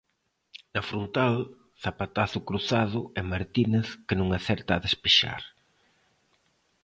[0.73, 1.35] Na frontal,
[1.83, 5.41] zapatazo cruzado e Martínez que non acerta a despexar.